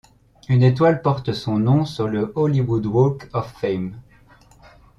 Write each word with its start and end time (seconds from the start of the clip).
Une 0.49 0.63
étoile 0.63 1.03
porte 1.03 1.31
son 1.31 1.59
nom 1.59 1.85
sur 1.85 2.07
le 2.07 2.31
Hollywood 2.33 2.83
Walk 2.87 3.29
of 3.33 3.51
Fame. 3.61 3.99